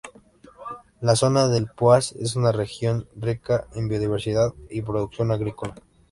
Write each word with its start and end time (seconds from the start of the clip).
La 0.99 1.15
zona 1.15 1.47
del 1.47 1.67
Poás 1.67 2.13
es 2.13 2.35
una 2.35 2.51
región 2.51 3.07
rica 3.15 3.67
en 3.75 3.87
biodiversidad 3.87 4.51
y 4.71 4.81
producción 4.81 5.31
agrícola. 5.31 5.75